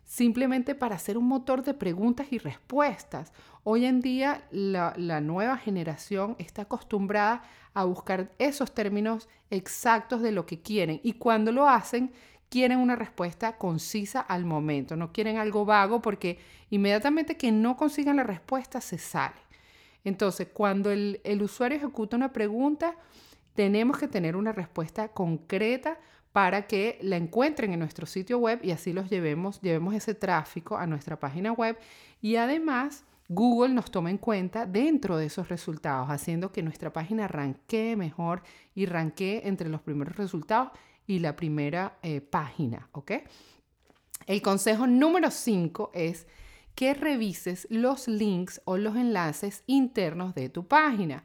simplemente 0.04 0.75
para 0.75 0.98
ser 0.98 1.18
un 1.18 1.26
motor 1.26 1.62
de 1.62 1.75
preguntas 1.75 2.28
y 2.30 2.38
respuestas. 2.38 3.32
Hoy 3.64 3.84
en 3.84 4.00
día 4.00 4.46
la, 4.50 4.94
la, 4.96 5.20
nueva 5.20 5.58
generación 5.58 6.34
está 6.38 6.62
acostumbrada 6.62 7.42
a 7.75 7.84
buscar 7.84 8.32
esos 8.38 8.72
términos 8.72 9.28
exactos 9.50 10.22
de 10.22 10.32
lo 10.32 10.46
que 10.46 10.60
quieren 10.62 11.00
y 11.02 11.14
cuando 11.14 11.52
lo 11.52 11.68
hacen 11.68 12.12
quieren 12.48 12.78
una 12.78 12.96
respuesta 12.96 13.58
concisa 13.58 14.20
al 14.20 14.46
momento, 14.46 14.96
no 14.96 15.12
quieren 15.12 15.37
algo 15.37 15.66
vago 15.66 16.00
porque 16.00 16.38
inmediatamente 16.70 17.37
que 17.37 17.52
no 17.52 17.76
consigan 17.76 18.16
la 18.16 18.25
respuesta 18.25 18.80
se 18.80 18.96
sale. 18.96 19.48
Entonces, 20.05 20.49
cuando 20.52 20.90
el, 20.90 21.21
usuario 21.43 21.78
ejecuta 21.78 22.17
una 22.17 22.33
pregunta, 22.33 22.97
tenemos 23.55 23.99
que 23.99 24.09
tener 24.09 24.37
una 24.37 24.52
respuesta 24.52 25.09
concreta 25.09 25.99
para 26.33 26.67
que 26.67 26.99
la 27.02 27.17
encuentren 27.17 27.73
en 27.73 27.81
nuestro 27.81 28.07
sitio 28.07 28.38
web 28.38 28.61
y 28.62 28.71
así 28.71 28.93
los 28.93 29.11
llevemos, 29.11 29.61
llevemos 29.61 29.95
ese 29.95 30.14
tráfico 30.14 30.76
a 30.76 30.87
nuestra 30.87 31.19
página 31.19 31.52
web. 31.52 31.76
Y 32.21 32.37
además, 32.37 33.05
Google 33.28 33.75
nos 33.75 33.90
toma 33.90 34.11
en 34.11 34.19
cuenta 34.19 34.64
dentro 34.64 35.17
de 35.17 35.26
esos 35.26 35.49
resultados, 35.49 36.09
haciendo 36.09 36.52
que 36.52 36.62
nuestra 36.62 36.93
página 36.93 37.25
arranque 37.25 37.97
mejor 37.97 38.43
y 38.75 38.87
ranquee 38.87 39.43
entre 39.45 39.69
los 39.69 39.83
primeros 39.83 40.17
resultados 40.17 40.71
y 41.07 41.19
la 41.19 41.37
primera 41.37 41.99
eh, 42.02 42.21
página, 42.21 42.88
¿ok? 42.93 43.12
El 44.26 44.43
consejo 44.43 44.87
número 44.87 45.31
5 45.31 45.90
es 45.95 46.26
que 46.78 46.94
revises 46.94 47.66
los 47.70 48.06
links 48.06 48.61
o 48.64 48.76
los 48.76 48.94
enlaces 48.94 49.64
internos 49.66 50.32
de 50.37 50.49
tu 50.49 50.68
página. 50.68 51.25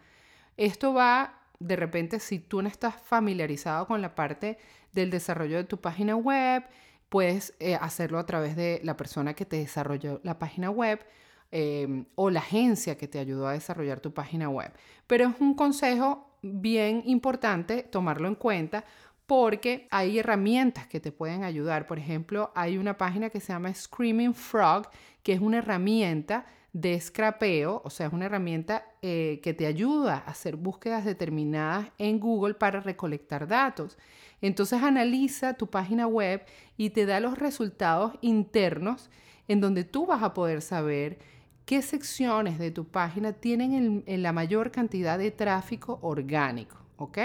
Esto 0.58 0.96
va, 0.96 1.42
de 1.60 1.76
repente, 1.76 2.20
si 2.20 2.40
tú 2.40 2.64
no 2.64 2.68
estás 2.68 2.96
familiarizado 2.96 3.86
con 3.86 4.02
la 4.02 4.16
parte 4.16 4.58
del 4.94 5.12
desarrollo 5.12 5.58
de 5.58 5.66
tu 5.66 5.80
página 5.80 6.16
web, 6.16 6.64
puedes 7.08 7.54
eh, 7.60 7.76
hacerlo 7.76 8.18
a 8.18 8.26
través 8.26 8.56
de 8.56 8.82
la 8.84 8.98
persona 8.98 9.36
que 9.36 9.46
te 9.46 9.58
desarrolló 9.58 10.20
la 10.24 10.40
página 10.40 10.72
web 10.72 11.06
em, 11.52 12.08
o 12.16 12.32
la 12.32 12.40
agencia 12.40 12.98
que 12.98 13.08
te 13.08 13.20
ayudó 13.20 13.46
a 13.46 13.54
desarrollar 13.54 14.00
tu 14.00 14.12
página 14.12 14.50
web. 14.50 14.72
Pero 15.06 15.28
es 15.30 15.40
un 15.40 15.54
consejo 15.54 16.36
bien 16.42 17.04
importante 17.06 17.84
tomarlo 17.84 18.28
en 18.28 18.34
cuenta 18.34 18.86
porque 19.26 19.88
hay 19.90 20.20
herramientas 20.20 20.88
que 20.88 21.00
te 21.00 21.12
pueden 21.12 21.44
ayudar. 21.44 21.88
Por 21.88 21.98
ejemplo, 21.98 22.52
hay 22.56 22.78
una 22.78 22.98
página 22.98 23.30
que 23.30 23.40
se 23.40 23.54
llama 23.54 23.74
Screaming 23.74 24.34
Frog, 24.34 24.90
que 25.24 25.34
es 25.34 25.40
una 25.40 25.60
herramienta 25.60 26.46
de 26.74 27.00
scrapeo, 27.00 27.82
o 27.86 27.90
sea, 27.90 28.08
es 28.08 28.14
una 28.14 28.26
herramienta 28.26 28.84
eh, 29.02 29.40
que 29.44 29.54
te 29.54 29.68
ayuda 29.68 30.24
a 30.26 30.32
hacer 30.32 30.56
búsquedas 30.56 31.06
determinadas 31.06 31.88
en 32.00 32.20
Google 32.20 32.56
para 32.56 32.80
recolectar 32.80 33.48
datos. 33.48 33.98
Entonces 34.42 34.82
analiza 34.82 35.54
tu 35.54 35.68
página 35.68 36.08
web 36.08 36.44
y 36.76 36.90
te 36.90 37.06
da 37.06 37.20
los 37.20 37.38
resultados 37.38 38.14
internos 38.22 39.10
en 39.48 39.62
donde 39.62 39.84
tú 39.84 40.08
vas 40.08 40.24
a 40.24 40.34
poder 40.34 40.62
saber 40.62 41.20
qué 41.66 41.82
secciones 41.82 42.58
de 42.58 42.72
tu 42.72 42.86
página 42.86 43.34
tienen 43.34 44.04
en 44.06 44.24
la 44.24 44.34
mayor 44.34 44.72
cantidad 44.72 45.18
de 45.18 45.32
tráfico 45.32 46.00
orgánico, 46.02 46.78
¿ok? 46.98 47.20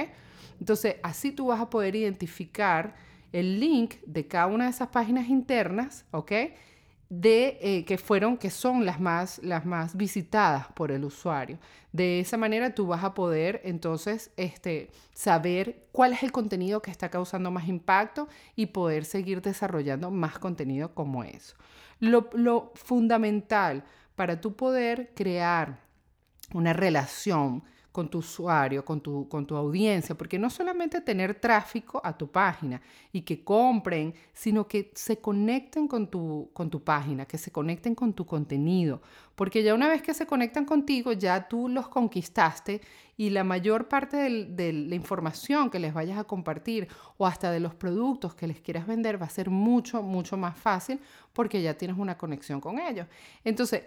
Entonces, 0.60 0.96
así 1.02 1.32
tú 1.32 1.46
vas 1.46 1.60
a 1.60 1.70
poder 1.70 1.96
identificar 1.96 2.94
el 3.32 3.60
link 3.60 3.96
de 4.06 4.26
cada 4.26 4.46
una 4.46 4.64
de 4.64 4.70
esas 4.70 4.88
páginas 4.88 5.28
internas, 5.28 6.04
¿ok? 6.10 6.32
De 7.10 7.58
eh, 7.62 7.84
que 7.86 7.96
fueron, 7.96 8.36
que 8.36 8.50
son 8.50 8.84
las 8.84 9.00
más, 9.00 9.38
las 9.42 9.64
más 9.64 9.96
visitadas 9.96 10.68
por 10.72 10.92
el 10.92 11.04
usuario. 11.04 11.58
De 11.92 12.20
esa 12.20 12.36
manera 12.36 12.74
tú 12.74 12.86
vas 12.86 13.02
a 13.02 13.14
poder 13.14 13.62
entonces 13.64 14.30
este, 14.36 14.90
saber 15.14 15.86
cuál 15.92 16.12
es 16.12 16.22
el 16.22 16.32
contenido 16.32 16.82
que 16.82 16.90
está 16.90 17.08
causando 17.08 17.50
más 17.50 17.66
impacto 17.66 18.28
y 18.56 18.66
poder 18.66 19.04
seguir 19.04 19.40
desarrollando 19.40 20.10
más 20.10 20.38
contenido 20.38 20.94
como 20.94 21.24
eso. 21.24 21.56
Lo, 21.98 22.28
lo 22.34 22.72
fundamental 22.74 23.84
para 24.16 24.40
tú 24.40 24.54
poder 24.54 25.12
crear 25.14 25.80
una 26.52 26.72
relación 26.72 27.64
con 27.92 28.08
tu 28.08 28.18
usuario, 28.18 28.84
con 28.84 29.00
tu, 29.00 29.28
con 29.28 29.46
tu 29.46 29.56
audiencia, 29.56 30.16
porque 30.16 30.38
no 30.38 30.50
solamente 30.50 31.00
tener 31.00 31.34
tráfico 31.34 32.00
a 32.04 32.16
tu 32.16 32.30
página 32.30 32.80
y 33.12 33.22
que 33.22 33.42
compren, 33.42 34.14
sino 34.32 34.68
que 34.68 34.92
se 34.94 35.18
conecten 35.18 35.88
con 35.88 36.06
tu, 36.08 36.50
con 36.52 36.70
tu 36.70 36.82
página, 36.82 37.26
que 37.26 37.38
se 37.38 37.50
conecten 37.50 37.94
con 37.94 38.12
tu 38.12 38.26
contenido, 38.26 39.00
porque 39.34 39.62
ya 39.62 39.74
una 39.74 39.88
vez 39.88 40.02
que 40.02 40.14
se 40.14 40.26
conectan 40.26 40.64
contigo, 40.64 41.12
ya 41.12 41.48
tú 41.48 41.68
los 41.68 41.88
conquistaste 41.88 42.80
y 43.16 43.30
la 43.30 43.42
mayor 43.42 43.88
parte 43.88 44.16
de 44.16 44.72
la 44.72 44.94
información 44.94 45.70
que 45.70 45.80
les 45.80 45.92
vayas 45.92 46.18
a 46.18 46.24
compartir 46.24 46.88
o 47.16 47.26
hasta 47.26 47.50
de 47.50 47.58
los 47.58 47.74
productos 47.74 48.34
que 48.34 48.46
les 48.46 48.60
quieras 48.60 48.86
vender 48.86 49.20
va 49.20 49.26
a 49.26 49.30
ser 49.30 49.50
mucho, 49.50 50.02
mucho 50.02 50.36
más 50.36 50.56
fácil 50.56 51.00
porque 51.32 51.60
ya 51.60 51.74
tienes 51.74 51.98
una 51.98 52.16
conexión 52.16 52.60
con 52.60 52.78
ellos. 52.78 53.08
Entonces, 53.42 53.82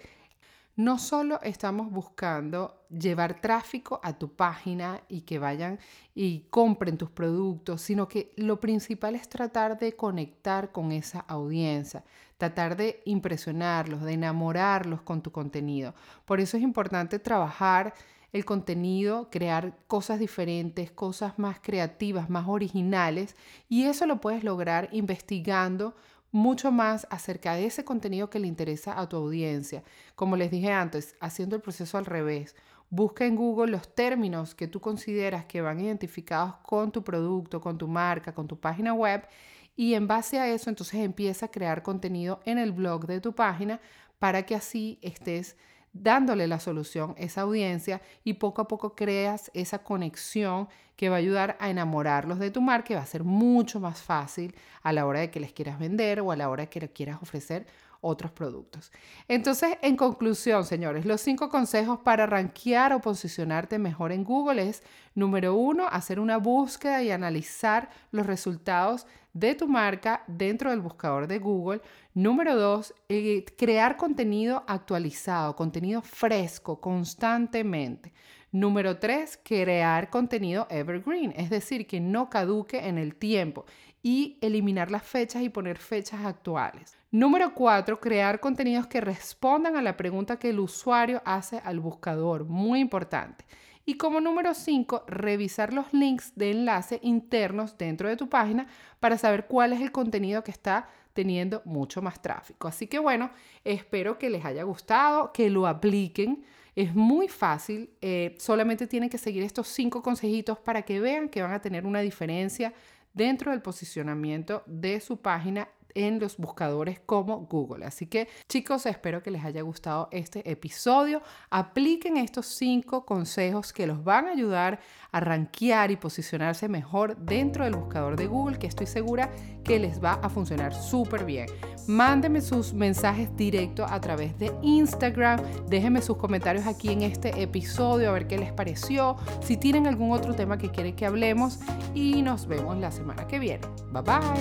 no 0.84 0.98
solo 0.98 1.40
estamos 1.44 1.92
buscando 1.92 2.86
llevar 2.90 3.40
tráfico 3.40 4.00
a 4.04 4.18
tu 4.18 4.36
página 4.36 5.02
y 5.08 5.22
que 5.22 5.38
vayan 5.38 5.80
y 6.16 6.48
compren 6.50 6.98
tus 6.98 7.12
productos, 7.12 7.82
sino 7.82 8.08
que 8.08 8.34
lo 8.36 8.60
principal 8.60 9.14
es 9.14 9.30
tratar 9.30 9.78
de 9.78 9.96
conectar 9.96 10.72
con 10.72 10.92
esa 10.92 11.20
audiencia, 11.20 12.04
tratar 12.38 12.76
de 12.76 13.04
impresionarlos, 13.06 14.02
de 14.02 14.14
enamorarlos 14.14 15.04
con 15.04 15.22
tu 15.22 15.32
contenido. 15.32 15.94
Por 16.26 16.40
eso 16.40 16.58
es 16.58 16.64
importante 16.64 17.20
trabajar 17.20 17.94
el 18.34 18.44
contenido, 18.44 19.30
crear 19.30 19.78
cosas 19.88 20.20
diferentes, 20.20 20.90
cosas 20.90 21.38
más 21.38 21.60
creativas, 21.62 22.30
más 22.30 22.48
originales, 22.48 23.36
y 23.70 23.84
eso 23.84 24.08
lo 24.08 24.20
puedes 24.20 24.44
lograr 24.44 24.90
investigando 24.94 25.94
mucho 26.32 26.72
más 26.72 27.08
acerca 27.10 27.56
de 27.56 27.66
ese 27.66 27.84
contenido 27.84 28.30
que 28.30 28.40
le 28.40 28.48
interesa 28.48 29.00
a 29.00 29.08
tu 29.10 29.18
audiencia. 29.18 29.84
Como 30.16 30.38
les 30.38 30.52
dije 30.52 30.72
antes, 30.72 31.16
haciendo 31.20 31.56
el 31.56 31.62
proceso 31.62 31.98
al 31.98 32.06
revés. 32.06 32.56
Busca 32.90 33.26
en 33.26 33.36
Google 33.36 33.72
los 33.72 33.96
términos 33.96 34.54
que 34.56 34.68
tú 34.68 34.82
consideras 34.82 35.46
que 35.46 35.62
van 35.62 35.80
identificados 35.80 36.56
con 36.64 36.92
tu 36.92 37.04
producto, 37.04 37.62
con 37.62 37.78
tu 37.78 37.88
marca, 37.88 38.34
con 38.34 38.48
tu 38.48 38.60
página 38.60 38.94
web 38.94 39.28
y 39.76 39.94
en 39.94 40.08
base 40.08 40.40
a 40.40 40.48
eso 40.50 40.70
entonces 40.70 41.00
empieza 41.00 41.46
a 41.46 41.52
crear 41.52 41.84
contenido 41.84 42.42
en 42.46 42.58
el 42.58 42.72
blog 42.72 43.08
de 43.08 43.22
tu 43.22 43.34
página 43.34 43.80
para 44.20 44.46
que 44.46 44.56
así 44.56 45.00
estés 45.02 45.56
dándole 45.94 46.48
la 46.48 46.60
solución 46.60 47.16
a 47.18 47.22
esa 47.22 47.42
audiencia 47.42 48.02
y 48.24 48.34
poco 48.34 48.62
a 48.62 48.68
poco 48.68 48.96
creas 48.96 49.52
esa 49.54 49.80
conexión 49.80 50.68
que 50.96 51.10
va 51.10 51.16
a 51.16 51.20
ayudar 51.20 51.58
a 51.60 51.70
enamorarlos 51.70 52.40
de 52.40 52.52
tu 52.52 52.62
marca 52.62 52.94
y 52.94 52.96
va 52.96 53.02
a 53.02 53.06
ser 53.06 53.24
mucho 53.24 53.80
más 53.80 54.02
fácil 54.02 54.56
a 54.84 54.94
la 54.94 55.06
hora 55.06 55.22
de 55.22 55.32
que 55.32 55.40
les 55.40 55.52
quieras 55.52 55.80
vender 55.80 56.22
o 56.22 56.32
a 56.32 56.36
la 56.36 56.50
hora 56.50 56.64
de 56.64 56.70
que 56.70 56.82
les 56.82 56.92
quieras 56.92 57.22
ofrecer 57.22 57.66
otros 58.02 58.32
productos. 58.32 58.92
Entonces, 59.28 59.78
en 59.82 59.96
conclusión, 59.96 60.66
señores, 60.66 61.06
los 61.06 61.22
cinco 61.22 61.50
consejos 61.50 62.00
para 62.00 62.26
rankear 62.26 62.94
o 62.94 63.00
posicionarte 63.00 63.78
mejor 63.78 64.12
en 64.12 64.24
Google 64.24 64.68
es, 64.68 64.84
número 65.14 65.56
uno, 65.56 65.88
hacer 65.88 66.20
una 66.20 66.38
búsqueda 66.38 67.04
y 67.04 67.12
analizar 67.12 67.90
los 68.12 68.26
resultados 68.26 69.06
de 69.34 69.56
tu 69.56 69.68
marca 69.68 70.24
dentro 70.28 70.70
del 70.70 70.82
buscador 70.82 71.28
de 71.28 71.40
Google. 71.40 71.82
Número 72.14 72.56
dos, 72.56 72.94
eh, 73.10 73.46
crear 73.58 73.98
contenido 73.98 74.64
actualizado, 74.68 75.56
contenido 75.56 76.02
fresco 76.02 76.80
constantemente. 76.82 78.14
Número 78.52 78.98
tres, 78.98 79.40
crear 79.42 80.10
contenido 80.10 80.68
evergreen, 80.70 81.34
es 81.38 81.50
decir, 81.50 81.88
que 81.88 82.02
no 82.02 82.30
caduque 82.30 82.86
en 82.86 82.98
el 82.98 83.16
tiempo 83.16 83.66
y 84.04 84.38
eliminar 84.42 84.92
las 84.92 85.04
fechas 85.04 85.42
y 85.42 85.50
poner 85.50 85.78
fechas 85.78 86.26
actuales. 86.26 86.98
Número 87.12 87.54
cuatro, 87.54 88.00
crear 88.00 88.40
contenidos 88.40 88.88
que 88.88 89.02
respondan 89.02 89.76
a 89.76 89.82
la 89.82 89.96
pregunta 89.96 90.38
que 90.38 90.50
el 90.50 90.60
usuario 90.60 91.22
hace 91.26 91.62
al 91.64 91.80
buscador, 91.80 92.46
muy 92.46 92.80
importante. 92.80 93.46
Y 93.86 93.96
como 93.96 94.22
número 94.22 94.54
5, 94.54 95.06
revisar 95.08 95.74
los 95.74 95.92
links 95.94 96.34
de 96.36 96.52
enlace 96.52 97.00
internos 97.02 97.78
dentro 97.78 98.08
de 98.08 98.18
tu 98.18 98.30
página 98.30 98.68
para 99.00 99.18
saber 99.18 99.48
cuál 99.48 99.74
es 99.74 99.82
el 99.82 99.92
contenido 99.92 100.44
que 100.44 100.52
está 100.52 100.90
teniendo 101.14 101.62
mucho 101.66 102.02
más 102.02 102.22
tráfico. 102.22 102.68
Así 102.68 102.88
que 102.88 103.00
bueno, 103.00 103.32
espero 103.64 104.18
que 104.18 104.30
les 104.30 104.46
haya 104.46 104.64
gustado, 104.64 105.32
que 105.34 105.50
lo 105.50 105.68
apliquen. 105.68 106.44
Es 106.76 106.96
muy 106.96 107.28
fácil, 107.28 107.90
eh, 108.02 108.36
solamente 108.40 108.88
tienen 108.88 109.10
que 109.10 109.18
seguir 109.18 109.44
estos 109.44 109.68
cinco 109.68 110.02
consejitos 110.02 110.58
para 110.60 110.84
que 110.84 111.02
vean 111.02 111.28
que 111.28 111.42
van 111.42 111.52
a 111.52 111.62
tener 111.62 111.86
una 111.86 112.00
diferencia 112.00 112.74
dentro 113.14 113.52
del 113.52 113.62
posicionamiento 113.62 114.64
de 114.66 115.02
su 115.02 115.18
página 115.18 115.68
en 115.96 116.20
los 116.20 116.38
buscadores 116.38 117.00
como 117.00 117.46
Google. 117.46 117.86
Así 117.86 118.08
que 118.08 118.28
chicos, 118.48 118.86
espero 118.86 119.22
que 119.24 119.32
les 119.32 119.44
haya 119.44 119.62
gustado 119.62 120.10
este 120.12 120.50
episodio. 120.50 121.22
Apliquen 121.50 122.18
estos 122.18 122.46
cinco 122.46 123.06
consejos 123.06 123.74
que 123.74 123.88
los 123.88 124.04
van 124.04 124.28
a 124.28 124.32
ayudar 124.32 124.80
a 125.12 125.20
rankear 125.20 125.92
y 125.92 125.98
posicionarse 125.98 126.70
mejor 126.70 127.18
dentro 127.18 127.64
del 127.64 127.76
buscador 127.76 128.16
de 128.16 128.28
Google, 128.28 128.60
que 128.60 128.68
estoy 128.68 128.88
segura 128.88 129.32
que 129.64 129.80
les 129.80 130.04
va 130.04 130.14
a 130.14 130.30
funcionar 130.30 130.74
súper 130.74 131.26
bien. 131.26 131.48
Mándenme 131.88 132.42
sus 132.42 132.74
mensajes 132.74 133.36
directos 133.36 133.90
a 133.92 134.00
través 134.00 134.38
de 134.40 134.52
Instagram. 134.62 135.40
Déjenme 135.68 136.02
sus 136.02 136.18
comentarios 136.18 136.68
aquí 136.68 136.90
en 136.90 137.02
este 137.02 137.42
episodio 137.42 138.10
a 138.10 138.12
ver 138.14 138.28
qué 138.28 138.38
les 138.38 138.52
pareció. 138.52 139.18
Si 139.42 139.58
tienen 139.58 139.88
algún 139.88 140.12
otro 140.12 140.34
tema 140.34 140.58
que 140.58 140.70
quieren 140.70 140.96
que 140.96 141.06
hablemos 141.06 141.60
y 141.94 142.22
nos 142.22 142.48
vemos 142.48 142.78
la 142.78 142.92
semana 142.92 143.28
que 143.28 143.40
viene. 143.40 143.62
Bye 143.92 144.04
bye. 144.04 144.32